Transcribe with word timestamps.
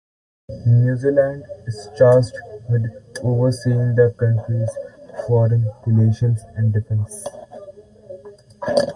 New 0.65 0.95
Zealand 0.97 1.43
is 1.67 1.87
tasked 1.95 2.35
with 2.71 2.81
overseeing 3.21 3.93
the 3.93 4.11
country's 4.17 5.27
foreign 5.27 5.71
relations 5.85 6.41
and 6.55 6.73
defense. 6.73 7.23